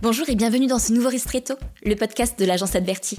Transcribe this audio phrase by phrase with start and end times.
[0.00, 3.18] Bonjour et bienvenue dans ce nouveau Ristretto, le podcast de l'agence Adverti.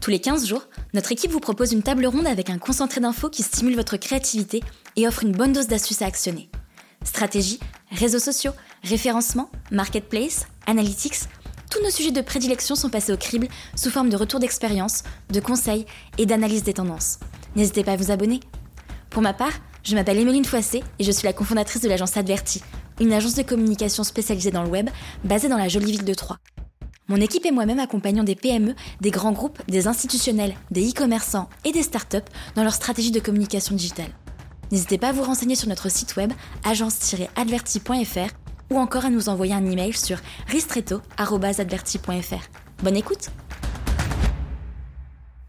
[0.00, 3.30] Tous les 15 jours, notre équipe vous propose une table ronde avec un concentré d'infos
[3.30, 4.62] qui stimule votre créativité
[4.94, 6.50] et offre une bonne dose d'astuces à actionner.
[7.02, 7.58] Stratégie,
[7.90, 8.52] réseaux sociaux,
[8.84, 11.22] référencement, marketplace, analytics,
[11.68, 15.40] tous nos sujets de prédilection sont passés au crible sous forme de retours d'expérience, de
[15.40, 15.84] conseils
[16.16, 17.18] et d'analyse des tendances.
[17.56, 18.38] N'hésitez pas à vous abonner.
[19.10, 19.52] Pour ma part,
[19.82, 22.62] je m'appelle Emeline Foissé et je suis la cofondatrice de l'agence Adverti,
[23.00, 24.90] une agence de communication spécialisée dans le web
[25.24, 26.38] basée dans la jolie ville de Troyes.
[27.08, 31.72] Mon équipe et moi-même accompagnons des PME, des grands groupes, des institutionnels, des e-commerçants et
[31.72, 32.18] des startups
[32.54, 34.10] dans leur stratégie de communication digitale.
[34.72, 36.32] N'hésitez pas à vous renseigner sur notre site web
[36.64, 38.34] agence-adverti.fr
[38.70, 40.16] ou encore à nous envoyer un email sur
[40.48, 42.82] ristretto.adverti.fr.
[42.82, 43.28] Bonne écoute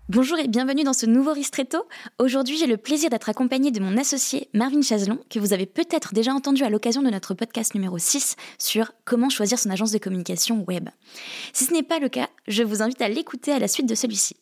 [0.08, 1.80] Bonjour et bienvenue dans ce nouveau Ristretto.
[2.20, 6.13] Aujourd'hui, j'ai le plaisir d'être accompagnée de mon associé Marvin Chazelon, que vous avez peut-être
[6.13, 9.98] déjà entendu à l'occasion de notre podcast numéro 6 sur comment choisir son agence de
[9.98, 10.90] communication web.
[11.54, 13.96] Si ce n'est pas le cas, je vous invite à l'écouter à la suite de
[13.96, 14.35] celui-ci.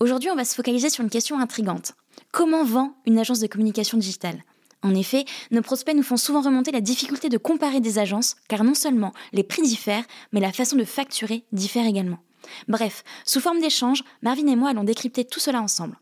[0.00, 1.92] Aujourd'hui, on va se focaliser sur une question intrigante.
[2.32, 4.42] Comment vend une agence de communication digitale?
[4.82, 8.64] En effet, nos prospects nous font souvent remonter la difficulté de comparer des agences, car
[8.64, 12.20] non seulement les prix diffèrent, mais la façon de facturer diffère également.
[12.68, 15.96] Bref, sous forme d'échange, Marvin et moi allons décrypter tout cela ensemble.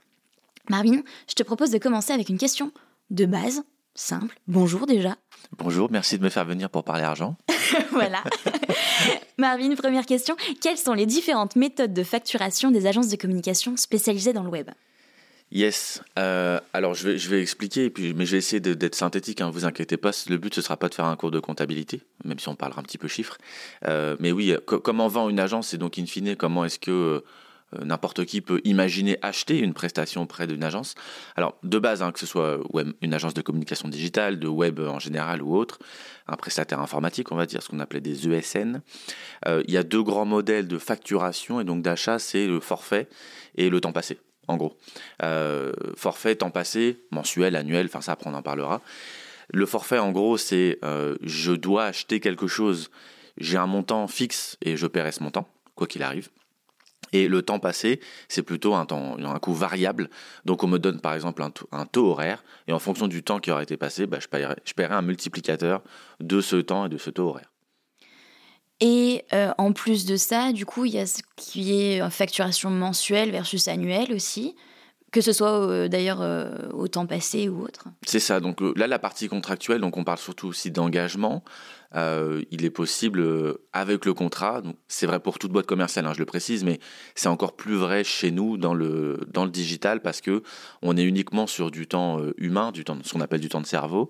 [0.68, 2.72] Marvin, je te propose de commencer avec une question
[3.10, 3.62] de base,
[3.94, 4.38] simple.
[4.46, 5.16] Bonjour déjà.
[5.58, 7.36] Bonjour, merci de me faire venir pour parler argent.
[7.90, 8.22] voilà.
[9.38, 10.36] Marvin, première question.
[10.60, 14.70] Quelles sont les différentes méthodes de facturation des agences de communication spécialisées dans le web?
[15.53, 16.03] Yes.
[16.19, 19.42] Euh, alors je vais, expliquer, mais je vais essayer d'être synthétique.
[19.42, 20.11] Hein, vous inquiétez pas.
[20.31, 22.81] Le but ce sera pas de faire un cours de comptabilité, même si on parlera
[22.81, 23.36] un petit peu chiffres.
[23.86, 27.84] Euh, mais oui, comment vend une agence et donc in fine comment est-ce que euh,
[27.84, 30.95] n'importe qui peut imaginer acheter une prestation auprès d'une agence?
[31.36, 32.58] Alors de base, hein, que ce soit
[33.03, 35.80] une agence de communication digitale, de web en général ou autre,
[36.28, 38.80] un prestataire informatique, on va dire, ce qu'on appelait des ESN.
[39.47, 43.06] il y a deux grands modèles de facturation et donc d'achat, c'est le forfait
[43.56, 44.76] et le temps passé en gros.
[45.22, 48.80] Euh, forfait, temps passé, mensuel, annuel, enfin ça après on en parlera.
[49.52, 52.90] Le forfait en gros c'est euh, je dois acheter quelque chose,
[53.39, 56.28] j'ai un montant fixe et je paierai ce montant, quoi qu'il arrive.
[57.12, 60.08] Et le temps passé, c'est plutôt un, temps, un coût variable.
[60.46, 63.50] Donc on me donne par exemple un taux, horaire, et en fonction du temps qui
[63.50, 65.83] aura été passé, bah, je, paierai, je paierai un multiplicateur
[66.20, 67.52] de ce temps et de ce taux horaire.
[68.84, 72.68] Et euh, en plus de ça, du coup, il y a ce qui est facturation
[72.68, 74.56] mensuelle versus annuelle aussi,
[75.12, 77.84] que ce soit euh, d'ailleurs euh, au temps passé ou autre.
[78.04, 78.40] C'est ça.
[78.40, 81.44] Donc là, la partie contractuelle, donc on parle surtout aussi d'engagement.
[81.94, 83.22] il est possible
[83.72, 84.62] avec le contrat.
[84.88, 86.80] C'est vrai pour toute boîte commerciale, hein, je le précise, mais
[87.14, 90.42] c'est encore plus vrai chez nous dans le dans le digital parce que
[90.80, 93.66] on est uniquement sur du temps humain, du temps, ce qu'on appelle du temps de
[93.66, 94.08] cerveau.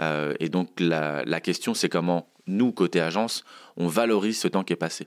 [0.00, 3.44] et donc la, la question, c'est comment nous, côté agence,
[3.76, 5.06] on valorise ce temps qui est passé.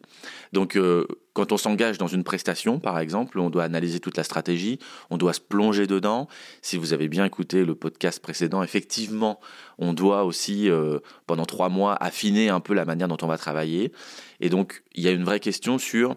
[0.53, 4.23] Donc, euh, quand on s'engage dans une prestation, par exemple, on doit analyser toute la
[4.23, 6.27] stratégie, on doit se plonger dedans.
[6.61, 9.39] Si vous avez bien écouté le podcast précédent, effectivement,
[9.77, 13.37] on doit aussi, euh, pendant trois mois, affiner un peu la manière dont on va
[13.37, 13.91] travailler.
[14.39, 16.15] Et donc, il y a une vraie question sur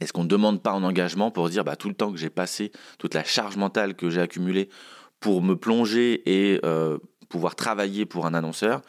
[0.00, 2.30] est-ce qu'on ne demande pas en engagement pour dire bah, tout le temps que j'ai
[2.30, 4.70] passé, toute la charge mentale que j'ai accumulée
[5.20, 6.98] pour me plonger et euh,
[7.28, 8.80] pouvoir travailler pour un annonceur,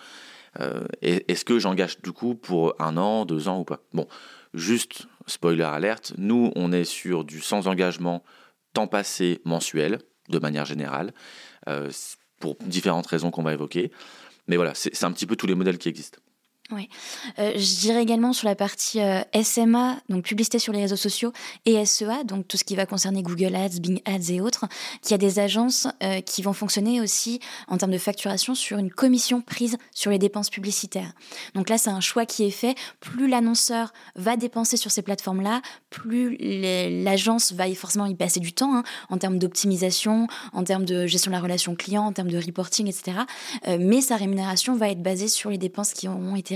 [0.59, 3.81] euh, est-ce que j'engage du coup pour un an, deux ans ou pas?
[3.94, 4.07] Bon,
[4.53, 8.23] juste spoiler alerte, nous on est sur du sans engagement
[8.73, 11.13] temps passé mensuel de manière générale,
[11.67, 11.89] euh,
[12.39, 13.91] pour différentes raisons qu'on va évoquer.
[14.47, 16.19] Mais voilà, c'est un petit peu tous les modèles qui existent.
[16.71, 16.87] Oui.
[17.37, 21.33] Euh, je dirais également sur la partie euh, SMA, donc publicité sur les réseaux sociaux,
[21.65, 24.67] et SEA, donc tout ce qui va concerner Google Ads, Bing Ads et autres,
[25.01, 28.77] qu'il y a des agences euh, qui vont fonctionner aussi en termes de facturation sur
[28.77, 31.11] une commission prise sur les dépenses publicitaires.
[31.55, 32.75] Donc là, c'est un choix qui est fait.
[33.01, 38.75] Plus l'annonceur va dépenser sur ces plateformes-là, plus l'agence va forcément y passer du temps
[38.75, 42.38] hein, en termes d'optimisation, en termes de gestion de la relation client, en termes de
[42.38, 43.19] reporting, etc.
[43.79, 46.55] mais sa rémunération va être basée sur les dépenses qui ont été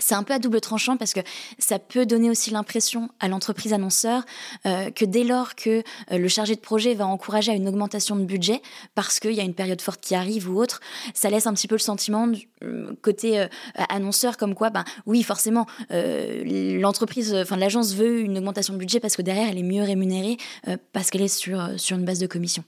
[0.00, 1.20] C'est un peu à double tranchant parce que
[1.58, 4.24] ça peut donner aussi l'impression à l'entreprise annonceur
[4.66, 8.16] euh, que dès lors que euh, le chargé de projet va encourager à une augmentation
[8.16, 8.62] de budget
[8.94, 10.80] parce qu'il y a une période forte qui arrive ou autre,
[11.14, 12.30] ça laisse un petit peu le sentiment
[12.62, 18.78] euh, côté annonceur comme quoi, ben oui forcément l'entreprise, enfin l'agence veut une augmentation de
[18.78, 20.36] budget parce que derrière elle est mieux rémunérée
[20.92, 22.64] parce qu'elle est sur une base de commission.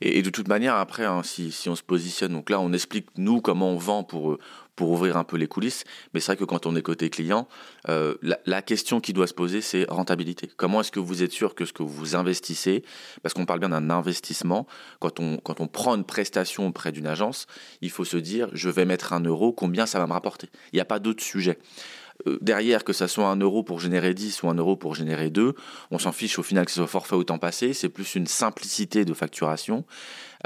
[0.00, 3.40] Et, de toute manière, après, hein, si, on se positionne, donc là, on explique nous
[3.40, 4.38] comment on vend pour,
[4.76, 5.84] pour ouvrir un peu les coulisses.
[6.12, 7.48] Mais c'est vrai que quand on est côté client,
[7.88, 10.48] euh, la, question qui doit se poser, c'est rentabilité.
[10.56, 12.84] Comment est-ce que vous êtes sûr que ce que vous investissez,
[13.22, 14.66] parce qu'on parle bien d'un investissement,
[15.00, 17.46] quand on, quand on prend une prestation auprès d'une agence,
[17.80, 20.48] il faut se dire, je vais mettre un euro, combien ça va me rapporter?
[20.72, 22.01] Il n'y a pas d'autre sujet euh,
[22.40, 25.54] derrière, que ça soit un euro pour générer 10 ou un euro pour générer 2,
[25.90, 28.26] on s'en fiche au final que ce soit forfait ou temps passé, c'est plus une
[28.26, 29.84] simplicité de facturation.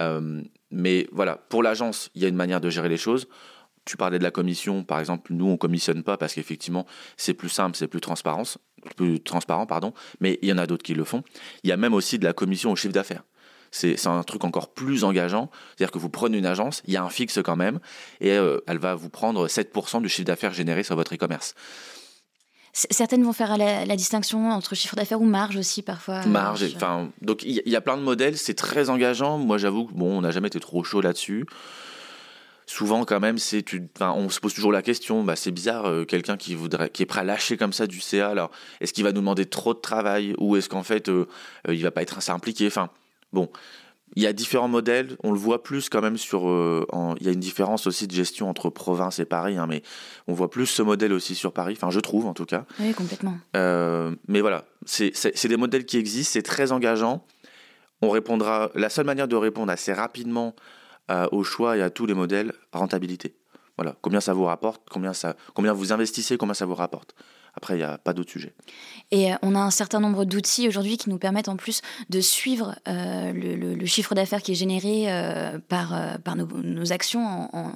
[0.00, 3.28] Euh, mais voilà, pour l'agence, il y a une manière de gérer les choses.
[3.84, 6.86] Tu parlais de la commission, par exemple, nous on commissionne pas parce qu'effectivement
[7.16, 8.42] c'est plus simple, c'est plus transparent,
[8.96, 9.92] plus transparent, pardon.
[10.20, 11.22] Mais il y en a d'autres qui le font.
[11.62, 13.22] Il y a même aussi de la commission au chiffre d'affaires
[13.70, 15.50] c'est un truc encore plus engageant.
[15.76, 17.80] C'est-à-dire que vous prenez une agence, il y a un fixe quand même,
[18.20, 21.54] et euh, elle va vous prendre 7% du chiffre d'affaires généré sur votre e-commerce.
[22.72, 26.16] Certaines vont faire la, distinction entre chiffre d'affaires ou marge aussi parfois.
[26.16, 29.38] Euh, marge, enfin, donc il y, a plein de modèles, c'est très engageant.
[29.38, 31.46] Moi, j'avoue que bon, on n'a jamais été trop chaud là-dessus.
[32.66, 33.64] Souvent, quand même, c'est,
[33.98, 35.24] on se pose toujours la question.
[35.24, 38.00] Bah, c'est bizarre, euh, quelqu'un qui voudrait, qui est prêt à lâcher comme ça du
[38.00, 38.28] CA.
[38.28, 38.50] Alors,
[38.82, 41.10] est-ce qu'il va nous demander trop de travail ou est-ce qu'en fait,
[41.70, 42.66] il va pas être assez impliqué?
[42.66, 42.90] Enfin,
[43.32, 43.50] Bon,
[44.14, 46.48] il y a différents modèles, on le voit plus quand même sur.
[46.48, 46.86] Euh,
[47.20, 49.82] il y a une différence aussi de gestion entre province et Paris, hein, mais
[50.28, 52.64] on voit plus ce modèle aussi sur Paris, enfin je trouve en tout cas.
[52.78, 53.36] Oui, complètement.
[53.56, 57.24] Euh, mais voilà, c'est des modèles qui existent, c'est très engageant.
[58.02, 58.70] On répondra.
[58.74, 60.54] La seule manière de répondre assez rapidement
[61.10, 63.36] euh, au choix et à tous les modèles, rentabilité.
[63.76, 67.14] Voilà, combien ça vous rapporte, combien, ça, combien vous investissez, combien ça vous rapporte.
[67.56, 68.52] Après, il n'y a pas d'autres sujets.
[69.12, 71.80] Et euh, on a un certain nombre d'outils aujourd'hui qui nous permettent en plus
[72.10, 77.70] de suivre euh, le, chiffre d'affaires qui est généré euh, par, par nos, actions en,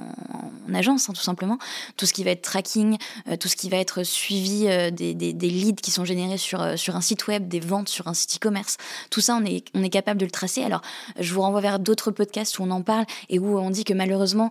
[0.74, 1.58] agence, hein, tout simplement.
[1.96, 2.98] Tout ce qui va être tracking,
[3.40, 7.00] tout ce qui va être suivi des, des, leads qui sont générés sur, sur un
[7.00, 8.76] site web, des ventes sur un site e-commerce.
[9.10, 10.62] Tout ça, on est, on est capable de le tracer.
[10.62, 10.82] Alors,
[11.18, 13.94] je vous renvoie vers d'autres podcasts où on en parle et où on dit que
[13.94, 14.50] malheureusement,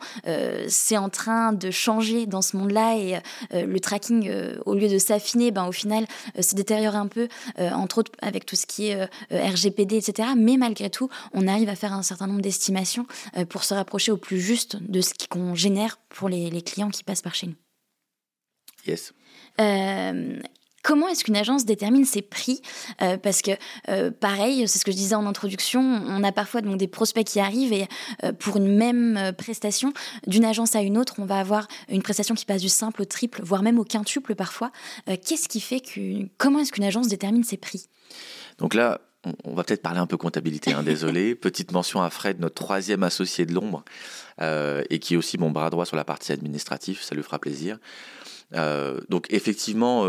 [0.67, 3.19] c'est en train de changer dans ce monde-là et
[3.65, 4.31] le tracking,
[4.65, 5.19] au lieu de ça
[5.51, 6.06] ben, au final,
[6.38, 7.27] euh, se détériore un peu,
[7.60, 10.30] euh, entre autres avec tout ce qui est euh, RGPD, etc.
[10.36, 13.06] Mais malgré tout, on arrive à faire un certain nombre d'estimations
[13.50, 17.04] pour se rapprocher au plus juste de ce qu'on génère pour les, les, clients qui
[17.04, 17.56] passent par chez nous.
[18.88, 19.13] Yes.
[20.83, 22.61] Comment est-ce qu'une agence détermine ses prix
[23.01, 23.51] euh, Parce que,
[23.89, 27.25] euh, pareil, c'est ce que je disais en introduction, on a parfois donc, des prospects
[27.25, 27.87] qui arrivent et
[28.23, 29.93] euh, pour une même prestation,
[30.27, 33.05] d'une agence à une autre, on va avoir une prestation qui passe du simple au
[33.05, 34.71] triple, voire même au quintuple parfois.
[35.05, 36.25] Qu'est-ce qui fait que...
[36.37, 37.87] Comment est-ce qu'une agence détermine ses prix?
[38.57, 39.01] Donc là,
[39.43, 41.35] on va peut-être parler un peu comptabilité, hein, désolé.
[41.49, 43.83] Petite mention à Fred, notre troisième associé de l'ombre,
[44.41, 47.79] et qui est aussi mon bras droit sur la partie administrative, ça lui fera plaisir.
[48.53, 50.05] donc effectivement,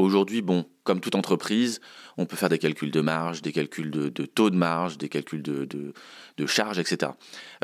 [0.00, 1.80] Aujourd'hui, bon, comme toute entreprise,
[2.16, 5.42] on peut faire des calculs de marge, des calculs de, taux de marge, des calculs
[5.42, 7.12] de, de, charges, etc.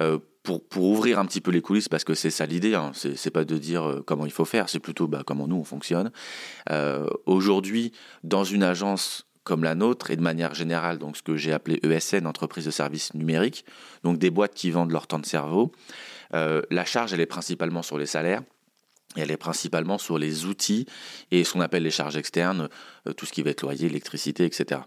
[0.01, 2.93] Euh, pour, pour, ouvrir un petit peu les coulisses, parce que c'est ça l'idée, hein,
[2.95, 5.65] c'est pas de dire euh, comment il faut faire, c'est plutôt bah, comment nous on
[5.65, 6.13] fonctionne.
[6.71, 7.93] Euh, aujourd'hui,
[8.23, 11.81] dans une agence comme la nôtre, et de manière générale, donc ce que j'ai appelé
[11.85, 13.65] ESN, entreprise de services numériques,
[14.05, 15.73] donc des boîtes qui vendent leur temps de cerveau,
[16.33, 18.43] la charge, elle est principalement sur les salaires
[19.17, 20.87] elle est principalement sur les outils
[21.31, 22.69] et ce qu'on appelle les charges externes,
[23.07, 24.81] euh, tout ce qui va être loyer, électricité, etc.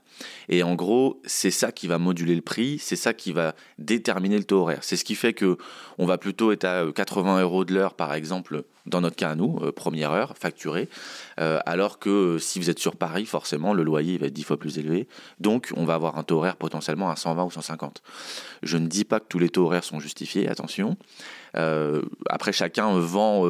[0.47, 4.37] Et en gros, c'est ça qui va moduler le prix, c'est ça qui va déterminer
[4.37, 4.79] le taux horaire.
[4.81, 5.57] C'est ce qui fait que
[5.97, 9.31] on va plutôt être à 80 euh, euros de l'heure, par exemple, dans notre cas
[9.31, 10.89] à nous, euh, première heure, facturée,
[11.37, 14.77] alors que si vous êtes sur Paris, forcément, le loyer va être 10 fois plus
[14.77, 15.07] élevé.
[15.39, 18.01] Donc, on va avoir un taux horaire potentiellement à 120 ou 150.
[18.61, 20.97] Je ne dis pas que tous les taux horaires sont justifiés, attention.
[21.54, 23.46] Après, chacun vend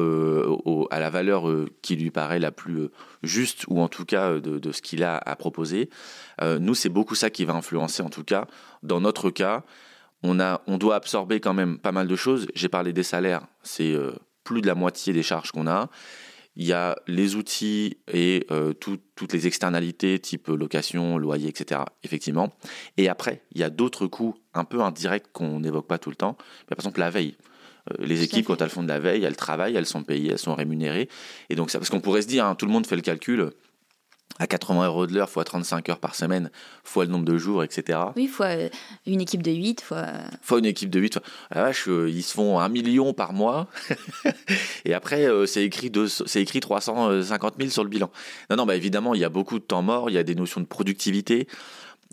[0.90, 1.44] à la valeur
[1.82, 2.88] qui lui paraît la plus
[3.22, 5.90] juste, ou en tout cas de, ce qu'il a à proposer.
[6.40, 8.46] Euh, nous, c'est beaucoup ça qui va influencer, en tout cas.
[8.82, 9.64] Dans notre cas,
[10.22, 12.46] on, a, on doit absorber quand même pas mal de choses.
[12.54, 14.12] J'ai parlé des salaires, c'est euh,
[14.44, 15.88] plus de la moitié des charges qu'on a.
[16.56, 21.82] Il y a les outils et euh, toutes les externalités type location, loyer, etc.
[22.02, 22.52] Effectivement.
[22.96, 26.16] Et après, il y a d'autres coûts un peu indirects qu'on n'évoque pas tout le
[26.16, 26.34] temps.
[26.68, 27.36] par exemple, la veille
[27.98, 30.54] les équipes, quand elles font de la veille, elles travaillent, elles sont payées, elles sont
[30.54, 31.08] rémunérées.
[31.48, 33.50] Et donc, ça, parce qu'on pourrait se dire, hein, tout le monde fait le calcul,
[34.40, 36.50] à 80 euros de l'heure, fois 35 heures par semaine,
[36.82, 37.98] fois le nombre de jours, etc.
[38.16, 38.68] Oui, fois euh,
[39.06, 40.06] une équipe de 8, fois...
[40.40, 41.18] Fois une équipe de 8.
[41.50, 43.68] Ah, vache, euh, ils se font un million par mois.
[44.86, 45.92] et après, euh, c'est écrit,
[46.26, 48.10] c'est écrit 350 000 sur le bilan.
[48.48, 50.34] Non, non, bah évidemment, il y a beaucoup de temps mort, il y a des
[50.34, 51.46] notions de productivité.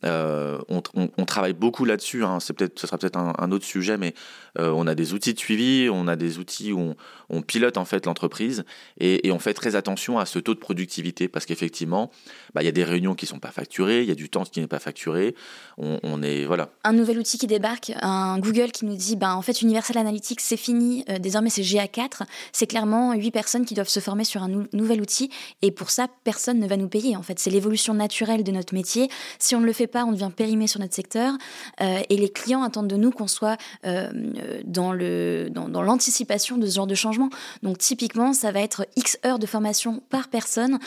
[0.06, 2.24] Euh, on, travaille beaucoup là-dessus.
[2.24, 2.40] Hein.
[2.40, 4.14] C'est peut-être, ce sera peut-être un, autre sujet, mais
[4.60, 6.94] euh, on a des outils de suivi, on a des outils où
[7.30, 8.64] on, pilote en fait l'entreprise
[9.00, 12.12] et, on fait très attention à ce taux de productivité parce qu'effectivement,
[12.54, 14.44] bah, il y a des réunions qui sont pas facturées, il y a du temps
[14.44, 15.36] qui n'est pas facturé.
[15.78, 16.70] On, est voilà.
[16.84, 20.42] Un nouvel outil qui débarque, un Google qui nous dit, bah en fait Universal Analytics
[20.42, 22.24] c'est fini, euh, désormais c'est GA4.
[22.52, 25.30] C'est clairement huit personnes qui doivent se former sur un nouvel outil
[25.62, 27.16] et pour ça personne ne va nous payer.
[27.16, 29.10] En fait, c'est l'évolution naturelle de notre métier.
[29.40, 31.34] Si on ne le fait fait on devient périmé sur notre secteur.
[31.80, 36.88] et les clients attendent de nous qu'on soit dans le dans, l'anticipation de ce genre
[36.88, 37.30] de changement.
[37.64, 40.80] Donc typiquement, ça va être X heures de formation par personne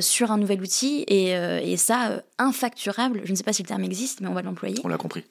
[0.00, 3.22] sur un nouvel outil et, et ça infacturable.
[3.24, 4.76] Je ne sais pas si le terme existe, mais on va l'employer.
[4.84, 5.24] On l'a compris.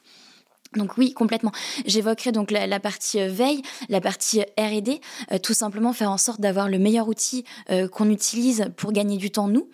[0.75, 1.51] Donc oui, complètement.
[1.87, 6.19] J'évoquerai donc la, partie euh, veille, la partie euh, R&D, euh, tout simplement faire en
[6.19, 7.43] sorte d'avoir le meilleur outil
[7.91, 9.69] qu'on utilise pour gagner du temps nous,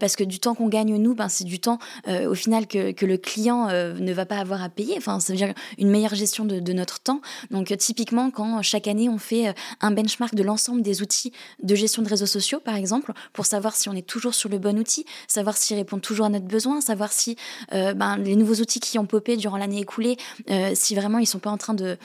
[0.00, 3.06] parce que du temps qu'on gagne nous, ben c'est du temps au final que, que
[3.06, 4.94] le client ne va pas avoir à payer.
[4.96, 7.20] Enfin, ça veut dire une meilleure gestion de, de notre temps.
[7.50, 11.32] Donc typiquement, quand chaque année on fait un benchmark de l'ensemble des outils
[11.62, 14.58] de gestion de réseaux sociaux, par exemple, pour savoir si on est toujours sur le
[14.58, 17.36] bon outil, savoir s'il répond toujours à notre besoin, savoir si
[17.70, 20.16] ben, les nouveaux outils qui ont popé durant l'année écoulée
[20.50, 21.96] euh, si vraiment ils sont pas en train de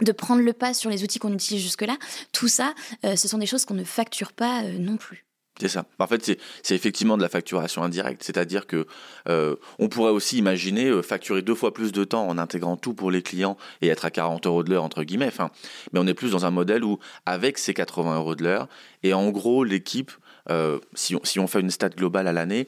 [0.00, 1.98] de prendre le pas sur les outils qu'on utilise jusque-là,
[2.32, 2.72] tout ça,
[3.04, 5.26] euh, ce sont des choses qu'on ne facture pas euh, non plus.
[5.60, 5.84] C'est ça.
[5.98, 8.86] En fait, c'est effectivement de la facturation indirecte, c'est-à-dire que
[9.26, 13.20] on pourrait aussi imaginer facturer deux fois plus de temps en intégrant tout pour les
[13.20, 15.30] clients et être à 40 euros de l'heure entre guillemets.
[15.92, 18.68] Mais on est plus dans un modèle où avec ces 80 euros de l'heure
[19.02, 20.12] et en gros l'équipe,
[20.94, 22.66] si, on, si on fait une stat globale à l'année,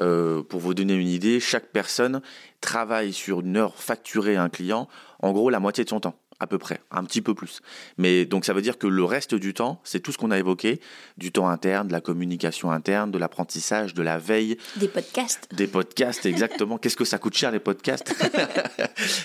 [0.00, 2.20] euh, pour vous donner une idée, chaque personne
[2.60, 4.88] travaille sur une heure facturée à un client,
[5.20, 7.60] en gros la moitié de son temps à peu près, un petit peu plus.
[7.96, 10.38] Mais donc ça veut dire que le reste du temps, c'est tout ce qu'on a
[10.38, 10.80] évoqué,
[11.16, 14.56] du temps interne, de la communication interne, de l'apprentissage, de la veille.
[14.76, 15.48] Des podcasts.
[15.52, 16.78] Des podcasts, exactement.
[16.78, 18.14] Qu'est-ce que ça coûte cher les podcasts?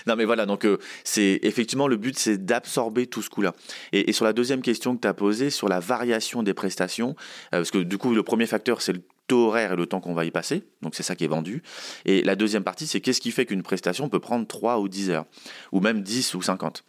[0.05, 3.53] Non mais voilà, donc euh, c'est effectivement le but, c'est d'absorber tout ce coup-là.
[3.91, 7.15] Et, sur la deuxième question que tu as posée, sur la variation des prestations,
[7.53, 9.99] euh, parce que du coup le premier facteur c'est le taux horaire et le temps
[9.99, 10.63] qu'on va y passer.
[10.81, 11.63] Donc c'est ça qui est vendu.
[12.05, 15.09] Et la deuxième partie, c'est qu'est-ce qui fait qu'une prestation peut prendre 3 ou 10
[15.09, 15.25] heures,
[15.71, 16.83] ou même 10 ou 50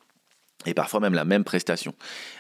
[0.67, 1.95] et parfois même la même prestation.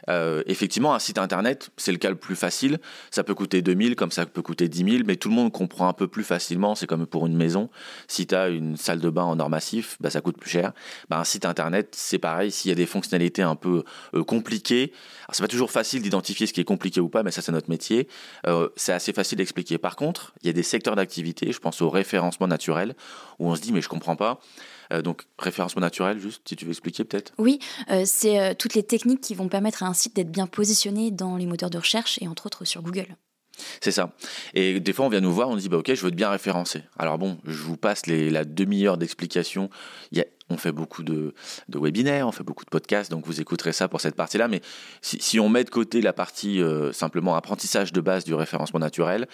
[0.09, 2.78] Euh, effectivement, un site internet, c'est le cas le plus facile.
[3.11, 5.88] Ça peut coûter 2000 comme ça peut coûter 10 000, mais tout le monde comprend
[5.88, 6.75] un peu plus facilement.
[6.75, 7.71] C'est comme pour une maison.
[8.09, 10.73] Si tu as une salle de bain en or massif, bah, ça coûte plus cher.
[11.09, 12.50] Bah, un site internet, c'est pareil.
[12.50, 14.93] S'il y a des fonctionnalités un peu euh, compliquées,
[15.33, 17.71] c'est pas toujours facile d'identifier ce qui est compliqué ou pas, mais ça c'est notre
[17.71, 18.09] métier.
[18.47, 19.78] Euh, c'est assez facile d'expliquer.
[19.78, 22.95] Par contre, il y a des secteurs d'activité, je pense au référencement naturel,
[23.38, 24.40] où on se dit mais je comprends pas.
[24.95, 27.33] Euh, donc, référencement naturel, juste, si tu veux expliquer peut-être?
[27.39, 27.59] Oui,
[27.91, 31.11] euh, c'est euh, toutes les techniques qui vont permettre à un site d'être bien positionné
[31.11, 33.17] dans les moteurs de recherche et entre autres sur Google.
[33.81, 34.13] C'est ça.
[34.55, 36.31] Et des fois, on vient nous voir, on dit, bah, ok, je veux te bien
[36.31, 36.83] référencer.
[36.99, 39.71] Alors bon, je vous passe les, la demi-heure d'explication.
[40.11, 41.35] Il y a on fait beaucoup de,
[41.73, 44.49] webinaires, on fait beaucoup de podcasts, donc vous écouterez ça pour cette partie-là.
[44.49, 44.61] Mais
[45.01, 49.27] si, on met de côté la partie euh, simplement apprentissage de base du référencement naturel,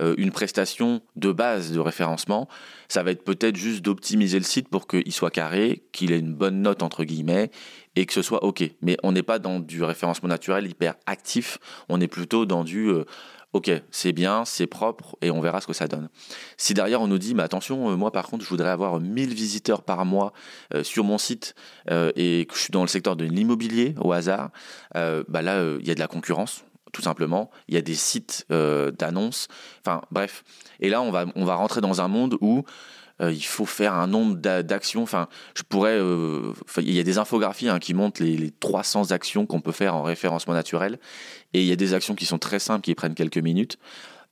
[0.00, 2.48] euh, une prestation de base de référencement,
[2.88, 6.34] ça va être peut-être juste d'optimiser le site pour qu'il soit carré, qu'il ait une
[6.34, 7.50] bonne note entre guillemets
[7.96, 8.62] et que ce soit OK.
[8.82, 11.58] Mais on n'est pas dans du référencement naturel hyper actif,
[11.88, 12.88] on est plutôt dans du...
[12.88, 13.04] Euh,
[13.58, 16.08] ok, c'est bien, c'est propre et on verra ce que ça donne.
[16.56, 19.34] Si derrière on nous dit, mais attention, euh, moi par contre, je voudrais avoir 1000
[19.34, 20.32] visiteurs par mois
[20.74, 21.56] euh, sur mon site
[21.90, 24.50] euh, et que je suis dans le secteur de l'immobilier au hasard,
[24.94, 26.64] bah là, il y a de la concurrence.
[26.92, 29.48] Tout simplement, il y a des sites d'annonces.
[29.84, 30.42] Enfin, bref.
[30.80, 32.64] Et là, on va, on va rentrer dans un monde où
[33.20, 35.02] euh, il faut faire un nombre d'actions.
[35.02, 35.98] Enfin, je pourrais.
[35.98, 39.72] Euh, il y a des infographies hein, qui montrent les, les 300 actions qu'on peut
[39.72, 40.98] faire en référencement naturel.
[41.54, 43.78] Et il y a des actions qui sont très simples, qui prennent quelques minutes.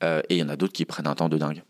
[0.02, 1.62] Euh, et il y en a d'autres qui prennent un temps de dingue.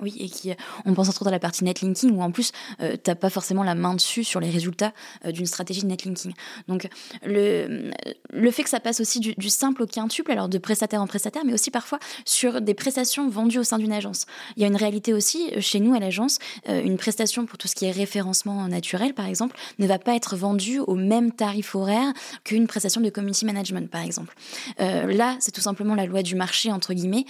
[0.00, 0.50] Oui, et qui,
[0.86, 3.30] on pense entre autres à la partie netlinking où en plus, euh, tu n'as pas
[3.30, 4.92] forcément la main dessus sur les résultats
[5.24, 6.32] euh, d'une stratégie de netlinking.
[6.66, 6.88] Donc,
[7.24, 7.92] le,
[8.30, 11.44] le fait que ça passe aussi du, simple au quintuple, alors de prestataire en prestataire,
[11.44, 14.26] mais aussi parfois sur des prestations vendues au sein d'une agence.
[14.56, 17.68] Il y a une réalité aussi, euh, chez nous à l'agence, une prestation pour tout
[17.68, 21.76] ce qui est référencement naturel, par exemple, ne va pas être vendue au même tarif
[21.76, 24.34] horaire qu'une prestation de community management, par exemple.
[24.78, 27.26] là, c'est tout simplement la loi du marché, entre guillemets.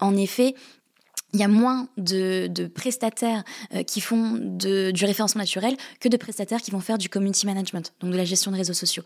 [0.00, 0.54] en effet,
[1.32, 3.42] il y a moins de, prestataires
[3.74, 7.94] euh, qui font du référencement naturel que de prestataires qui vont faire du community management,
[8.00, 9.02] donc de la gestion de réseaux sociaux.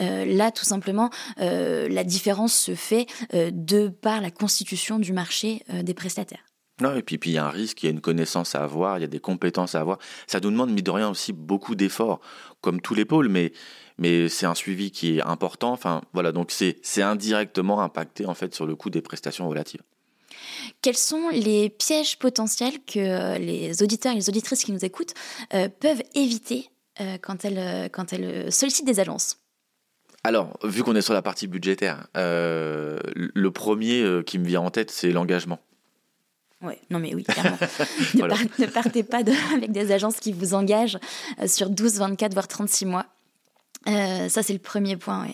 [0.00, 5.62] Euh, là, tout simplement, euh, la différence se fait de par la constitution du marché
[5.82, 6.44] des prestataires.
[6.80, 8.62] Non, et puis, puis il y a un risque, il y a une connaissance à
[8.62, 9.98] avoir, il y a des compétences à avoir.
[10.26, 12.20] Ça nous demande, mine de rien, aussi beaucoup d'efforts,
[12.60, 13.52] comme tous les pôles, mais,
[13.98, 15.72] mais c'est un suivi qui est important.
[15.72, 19.82] Enfin, voilà, donc c'est indirectement impacté, en fait, sur le coût des prestations relatives.
[20.82, 25.14] Quels sont les pièges potentiels que euh, les auditeurs et les auditrices qui nous écoutent
[25.54, 26.68] euh, peuvent éviter
[27.00, 29.38] euh, quand, elles, quand elles sollicitent des agences
[30.24, 34.90] alors, vu qu'on est sur la partie budgétaire, le premier qui me vient en tête,
[34.90, 35.60] c'est l'engagement.
[36.60, 37.56] Oui, non mais oui, clairement.
[38.14, 39.18] ne, partez pas
[39.54, 40.98] avec des agences qui vous engagent
[41.46, 43.06] sur 12, 24, voire 36 mois.
[43.88, 45.26] Euh, ça, c'est le premier point.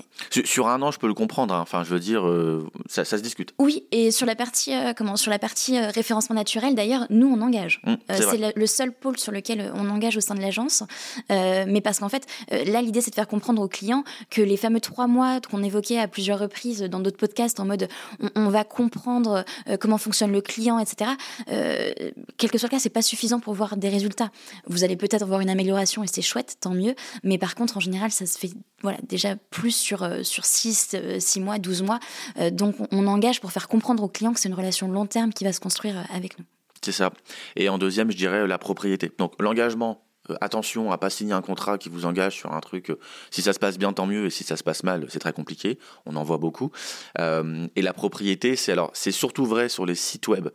[0.44, 1.54] Sur, un an, je peux le comprendre.
[1.54, 1.60] Hein.
[1.60, 3.52] Enfin, je veux dire, euh, ça, se discute.
[3.58, 7.40] Oui, et sur la partie, euh, comment, sur la partie référencement naturel, d'ailleurs, nous, on
[7.40, 7.80] engage.
[7.84, 10.82] Mmh, c'est le, seul pôle sur lequel on engage au sein de l'agence.
[11.28, 14.80] mais parce qu'en fait, là, l'idée, c'est de faire comprendre aux clients que les fameux
[14.80, 17.88] trois mois qu'on évoquait à plusieurs reprises dans d'autres podcasts, en mode
[18.34, 19.44] on, va comprendre
[19.80, 21.10] comment fonctionne le client, etc.
[21.46, 24.30] quel que soit le cas, c'est pas suffisant pour voir des résultats.
[24.66, 26.94] Vous allez peut-être voir une amélioration et c'est chouette, tant mieux.
[27.22, 28.43] Mais par contre, en général, ça se fait
[28.82, 32.00] voilà, déjà plus sur, euh, sur 6, 6 euh, mois, 12 mois.
[32.38, 35.32] Euh, donc on engage pour faire comprendre aux clients que c'est une relation long terme
[35.32, 36.44] qui va se construire avec nous.
[36.82, 37.12] C'est ça.
[37.56, 39.10] Et en deuxième, je dirais la propriété.
[39.18, 40.04] Donc l'engagement,
[40.40, 42.92] attention à pas signer un contrat qui vous engage sur un truc.
[43.30, 44.26] si ça se passe bien, tant mieux.
[44.26, 45.78] Et si ça se passe mal, c'est très compliqué.
[46.06, 46.70] On en voit beaucoup.
[47.18, 50.48] et la propriété, c'est alors c'est surtout vrai sur les sites web.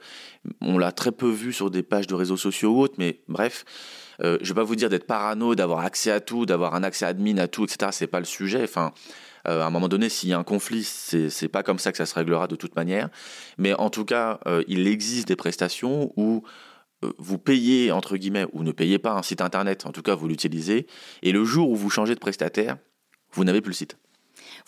[0.61, 3.65] On l'a très peu vu sur des pages de réseaux sociaux ou autres, mais bref.
[4.21, 7.05] Euh, je vais pas vous dire d'être parano, d'avoir accès à tout, d'avoir un accès
[7.05, 7.91] admin à tout, etc.
[7.91, 8.63] C'est pas le sujet.
[8.63, 8.91] Enfin,
[9.47, 11.91] euh, à un moment donné, s'il y a un conflit, c'est c'est pas comme ça
[11.91, 13.09] que ça se réglera de toute manière.
[13.57, 16.43] Mais en tout cas, euh, il existe des prestations où
[17.17, 19.85] vous payez entre guillemets ou ne payez pas un site internet.
[19.85, 20.87] En tout cas, vous l'utilisez.
[21.21, 22.77] Et le jour où vous changez de prestataire,
[23.31, 23.97] vous n'avez plus le site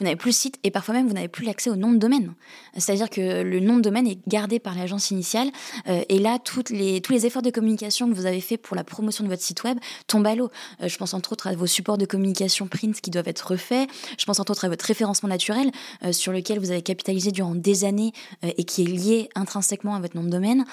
[0.02, 1.98] vous n'avez plus le site et parfois même vous n'avez plus l'accès au nom de
[1.98, 2.34] domaine.
[2.76, 5.52] C'est-à-dire que le nom de domaine est gardé par l'agence initiale
[5.88, 6.40] euh, et là
[6.72, 9.44] les, tous les efforts de communication que vous avez fait pour la promotion de votre
[9.44, 9.78] site web
[10.08, 10.50] tombent à l'eau.
[10.82, 13.88] Euh, je pense entre autres à vos supports de communication print qui doivent être refaits.
[14.18, 15.70] Je pense entre autres à votre référencement naturel
[16.04, 20.00] euh, sur lequel vous avez capitalisé durant des années et qui est lié intrinsèquement à
[20.00, 20.66] votre nom de domaine.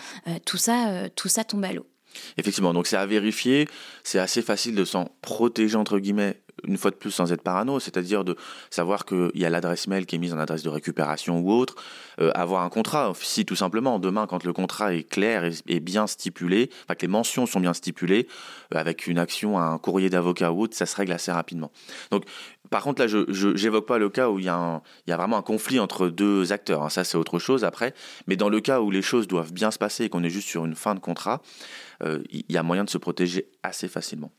[0.46, 1.86] tout ça, tout ça tombe à l'eau.
[2.38, 3.68] Effectivement, donc c'est à vérifier.
[4.04, 7.80] C'est assez facile de s'en protéger entre guillemets une fois de plus sans être parano,
[7.80, 8.36] c'est-à-dire de
[8.70, 11.76] savoir qu'il y a l'adresse mail qui est mise en adresse de récupération ou autre,
[12.20, 16.06] euh, avoir un contrat, si tout simplement demain quand le contrat est clair et, bien
[16.06, 18.28] stipulé, enfin que les mentions sont bien stipulées,
[18.74, 21.70] euh, avec une action, un courrier d'avocat ou autre, ça se règle assez rapidement.
[22.10, 22.24] Donc
[22.70, 25.38] par contre, là, je n'évoque pas le cas où il y, a y a vraiment
[25.38, 26.82] un conflit entre deux acteurs.
[26.82, 26.90] Hein.
[26.90, 27.94] Ça, c'est autre chose après.
[28.26, 30.48] Mais dans le cas où les choses doivent bien se passer et qu'on est juste
[30.48, 31.40] sur une fin de contrat,
[32.02, 34.30] euh, il y a moyen de se protéger assez facilement.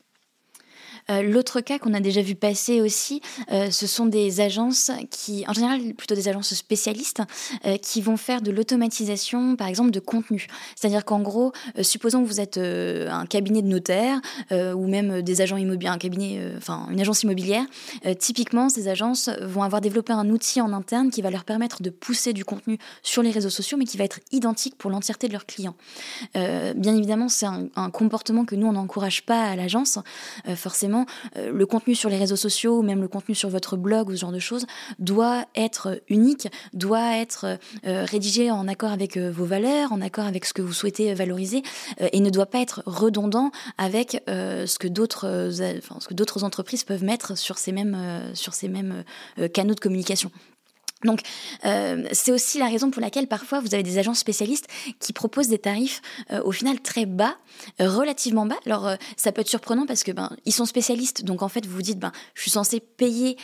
[1.10, 3.20] Euh, l'autre cas qu'on a déjà vu passer aussi,
[3.52, 7.22] euh, ce sont des agences qui, en général, plutôt des agences spécialistes,
[7.66, 10.46] euh, qui vont faire de l'automatisation, par exemple, de contenu.
[10.76, 11.52] C'est-à-dire qu'en gros,
[11.82, 14.20] supposons que vous êtes un cabinet de notaire
[14.50, 17.64] ou même des agents immobiliers, un cabinet, enfin une agence immobilière.
[18.18, 21.90] typiquement, ces agences vont avoir développé un outil en interne qui va leur permettre de
[21.90, 25.32] pousser du contenu sur les réseaux sociaux, mais qui va être identique pour l'entièreté de
[25.32, 25.74] leurs clients.
[26.34, 29.98] bien évidemment, c'est un, un, comportement que nous on n'encourage pas à l'agence,
[30.56, 30.99] forcément
[31.36, 34.12] euh, le contenu sur les réseaux sociaux ou même le contenu sur votre blog ou
[34.12, 34.66] ce genre de choses
[34.98, 40.26] doit être unique, doit être euh, rédigé en accord avec euh, vos valeurs, en accord
[40.26, 41.62] avec ce que vous souhaitez valoriser
[42.12, 47.72] et ne doit pas être redondant avec ce que d'autres entreprises peuvent mettre sur ces
[47.72, 49.04] mêmes
[49.52, 50.30] canaux de communication.
[51.04, 51.20] Donc,
[51.64, 54.66] euh, c'est aussi la raison pour laquelle parfois vous avez des agences spécialistes
[54.98, 57.36] qui proposent des tarifs euh, au final très bas,
[57.80, 58.58] euh, relativement bas.
[58.66, 61.74] Alors, ça peut être surprenant parce que ben ils sont spécialistes, donc en fait vous
[61.74, 63.36] vous dites ben je suis censé payer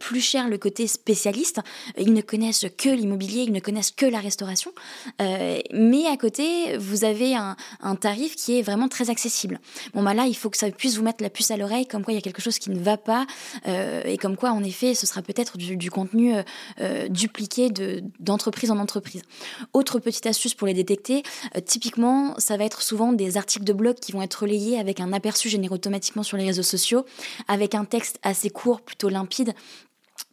[0.00, 1.60] plus cher le côté spécialiste.
[1.98, 4.72] Ils ne connaissent que l'immobilier, ils ne connaissent que la restauration,
[5.20, 7.56] mais à côté vous avez un,
[8.00, 9.60] tarif qui est vraiment très accessible.
[9.94, 12.04] Bon bah là il faut que ça puisse vous mettre la puce à l'oreille, comme
[12.04, 13.26] quoi il y a quelque chose qui ne va pas
[13.66, 16.34] et comme quoi en effet ce sera peut-être du, contenu
[17.08, 17.70] dupliquer
[18.20, 19.22] d'entreprise en entreprise.
[19.72, 21.22] Autre petite astuce pour les détecter,
[21.56, 25.00] euh, typiquement, ça va être souvent des articles de blog qui vont être relayés avec
[25.00, 27.04] un aperçu généré automatiquement sur les réseaux sociaux,
[27.48, 29.54] avec un texte assez court, plutôt limpide,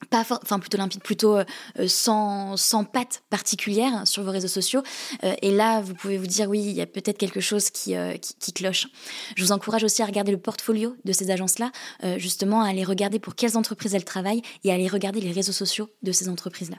[0.09, 1.43] pas enfin plutôt limpide, plutôt euh,
[1.87, 4.83] sans, sans patte particulière sur vos réseaux sociaux.
[5.23, 7.95] Euh, et là, vous pouvez vous dire oui, il y a peut-être quelque chose qui,
[8.39, 8.87] qui, cloche.
[9.35, 11.71] Je vous encourage aussi à regarder le portfolio de ces agences-là,
[12.17, 15.51] justement à aller regarder pour quelles entreprises elles travaillent et à aller regarder les réseaux
[15.51, 16.77] sociaux de ces entreprises-là.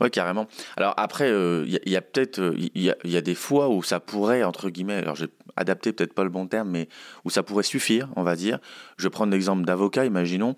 [0.00, 0.46] Oui, carrément.
[0.76, 4.42] Alors après, il euh, y, a, peut-être, il y, a, des fois où ça pourrait,
[4.42, 6.88] entre guillemets, alors j'ai adapté peut-être pas le bon terme, mais
[7.24, 8.58] où ça pourrait suffire, on va dire.
[8.96, 10.56] Je vais prendre l'exemple d'avocat, imaginons.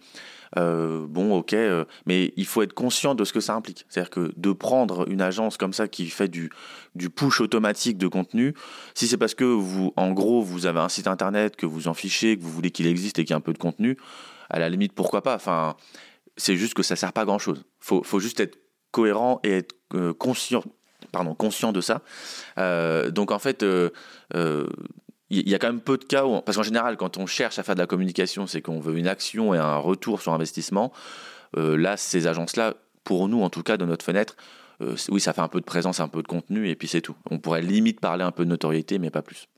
[0.58, 3.86] Euh, bon, ok, euh, mais il faut être conscient de ce que ça implique.
[3.88, 6.50] C'est-à-dire que de prendre une agence comme ça qui fait du,
[7.14, 8.54] push automatique de contenu,
[8.94, 11.94] si c'est parce que vous, en gros, vous avez un site internet, que vous en
[11.94, 13.96] fichez, que vous voulez qu'il existe et qu'il y ait un peu de contenu,
[14.50, 15.34] à la limite, pourquoi pas?
[15.34, 15.76] Enfin,
[16.36, 17.64] c'est juste que ça sert pas à grand chose.
[17.80, 18.58] Faut, faut juste être
[18.90, 20.62] cohérent et être euh, conscient,
[21.12, 22.02] pardon, conscient de ça.
[23.10, 23.64] Donc en fait,
[25.40, 27.58] il y a quand même peu de cas où, parce qu'en général, quand on cherche
[27.58, 30.92] à faire de la communication, c'est qu'on veut une action et un retour sur investissement.
[31.56, 34.36] là, ces agences-là, pour nous, en tout cas, de notre fenêtre,
[35.08, 37.16] oui, ça fait un peu de présence, un peu de contenu, et puis c'est tout.
[37.30, 39.48] On pourrait limite parler un peu de notoriété, mais pas plus.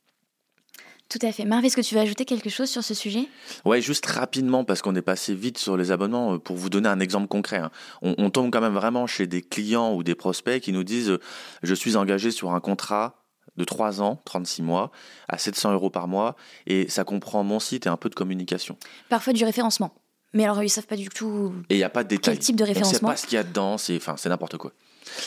[1.08, 1.44] Tout à fait.
[1.44, 3.28] Marv, est-ce que tu veux ajouter quelque chose sur ce sujet?
[3.64, 6.88] Ouais, juste rapidement, parce qu'on est passé vite sur les abonnements, euh, pour vous donner
[6.88, 7.58] un exemple concret.
[7.58, 7.70] Hein.
[8.02, 11.18] On, on, tombe quand même vraiment chez des clients ou des prospects qui nous disent
[11.62, 13.23] Je suis engagé sur un contrat
[13.56, 14.90] de 3 ans, 36 mois,
[15.28, 16.36] à 700 euros par mois,
[16.66, 18.76] et ça comprend mon site et un peu de communication.
[19.08, 19.94] Parfois du référencement.
[20.34, 21.54] Mais alors, ils savent pas du tout.
[21.70, 22.34] Et il n'y a pas de détails.
[22.34, 24.56] Quel type de référencement On sait pas ce qu'il y a dedans, c'est enfin, n'importe
[24.56, 24.72] quoi.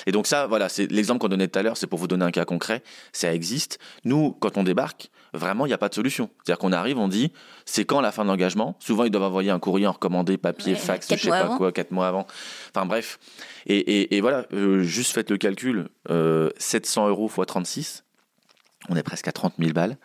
[0.06, 2.26] Et donc ça, voilà, c'est l'exemple qu'on donnait tout à l'heure, c'est pour vous donner
[2.26, 2.84] un cas concret.
[3.14, 3.80] Ça existe.
[4.04, 6.30] Nous, quand on débarque, vraiment, il n'y a pas de solution.
[6.44, 7.32] C'est-à-dire qu'on arrive, on dit,
[7.66, 8.76] c'est quand la fin de l'engagement?
[8.80, 11.92] Souvent, ils doivent envoyer un courrier en recommandé, papier, fax, je sais pas quoi, quatre
[11.92, 12.28] mois avant.
[12.74, 13.20] Enfin bref.
[13.66, 15.88] Et, voilà, euh, juste faites le calcul.
[16.58, 18.04] 700 euh, euros x 36,
[18.90, 19.98] on est presque à 30 000 balles,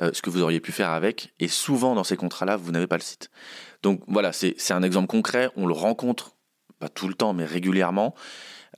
[0.00, 1.34] euh, ce que vous auriez pu faire avec.
[1.40, 3.30] Et souvent, dans ces contrats-là, vous n'avez pas le site.
[3.82, 5.50] Donc voilà, c'est un exemple concret.
[5.56, 6.36] On le rencontre,
[6.78, 8.14] pas tout le temps, mais régulièrement.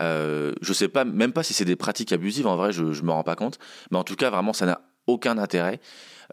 [0.03, 3.03] Euh, je sais pas, même pas si c'est des pratiques abusives, en vrai, je ne
[3.03, 3.59] me rends pas compte.
[3.91, 5.81] Mais en tout cas, vraiment, ça n'a aucun intérêt.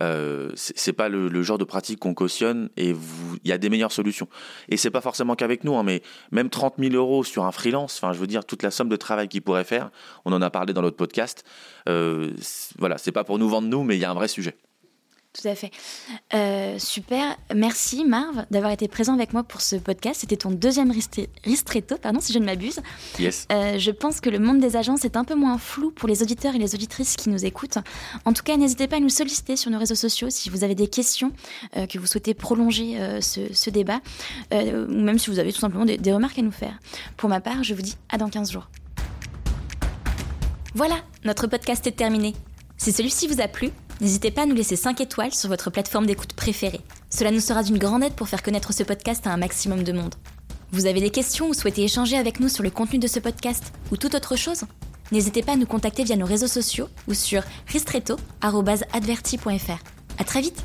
[0.01, 2.89] Euh, c'est pas le, genre de pratique qu'on cautionne et
[3.43, 4.27] il y a des meilleures solutions.
[4.69, 7.99] Et c'est pas forcément qu'avec nous, hein, mais même 30 000 euros sur un freelance,
[8.01, 9.89] enfin, je veux dire, toute la somme de travail qu'il pourrait faire,
[10.25, 11.43] on en a parlé dans notre podcast.
[11.89, 12.31] Euh,
[12.77, 14.55] voilà, c'est pas pour nous vendre nous, mais il y a un vrai sujet.
[15.39, 15.71] Tout à fait.
[16.33, 17.37] Euh, super.
[17.53, 20.21] Merci Marv d'avoir été présent avec moi pour ce podcast.
[20.21, 20.91] C'était ton deuxième
[21.43, 22.79] ristretto, pardon, si je ne m'abuse.
[23.19, 23.45] Yes.
[23.51, 26.23] Euh, je pense que le monde des agences est un peu moins flou pour les
[26.23, 27.77] auditeurs et les auditrices qui nous écoutent.
[28.25, 30.73] En tout cas, n'hésitez pas à nous solliciter sur nos réseaux sociaux si vous avez
[30.73, 31.31] des questions,
[31.75, 33.99] euh, que vous souhaitez prolonger ce, débat,
[34.51, 36.79] ou même si vous avez tout simplement des, des remarques à nous faire.
[37.15, 38.69] Pour ma part, je vous dis à dans 15 jours.
[40.73, 40.95] Voilà,
[41.25, 42.33] notre podcast est terminé.
[42.77, 46.05] Si celui-ci vous a plu, N'hésitez pas à nous laisser 5 étoiles sur votre plateforme
[46.05, 46.81] d'écoute préférée.
[47.09, 49.91] Cela nous sera d'une grande aide pour faire connaître ce podcast à un maximum de
[49.91, 50.15] monde.
[50.71, 53.73] Vous avez des questions ou souhaitez échanger avec nous sur le contenu de ce podcast
[53.91, 54.65] ou toute autre chose?
[55.11, 59.83] N'hésitez pas à nous contacter via nos réseaux sociaux ou sur ristretto.adverti.fr.
[60.19, 60.63] À très vite